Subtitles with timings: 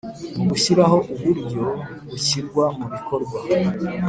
[0.37, 1.63] mu gushyiraho uburyo
[2.05, 3.37] byashyirwa mu bikorwa.